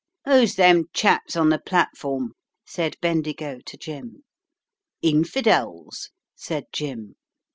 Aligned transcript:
"Who's 0.25 0.55
them 0.55 0.85
chaps 0.93 1.35
on 1.35 1.49
the 1.49 1.59
platform?" 1.59 2.33
said 2.65 2.95
Bendigo 3.03 3.59
to 3.63 3.77
Jim. 3.77 4.23
"Infidels," 5.03 6.09
said 6.35 6.63
Jim. 6.73 7.17